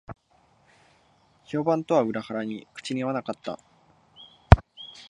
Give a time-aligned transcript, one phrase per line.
[1.45, 3.59] 評判とは裏腹に口に合わなかった